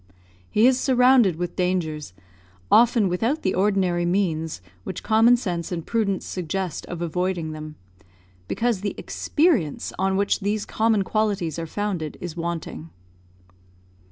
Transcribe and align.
He 0.49 0.65
is 0.65 0.79
surrounded 0.79 1.35
with 1.35 1.55
dangers, 1.55 2.13
often 2.71 3.07
without 3.07 3.43
the 3.43 3.53
ordinary 3.53 4.03
means 4.03 4.59
which 4.83 5.03
common 5.03 5.37
sense 5.37 5.71
and 5.71 5.85
prudence 5.85 6.25
suggest 6.25 6.87
of 6.87 7.03
avoiding 7.03 7.51
them, 7.51 7.75
because 8.47 8.81
the 8.81 8.95
experience 8.97 9.93
on 9.99 10.17
which 10.17 10.39
these 10.39 10.65
common 10.65 11.03
qualities 11.03 11.59
are 11.59 11.67
founded 11.67 12.17
is 12.19 12.35
wanting. 12.35 12.89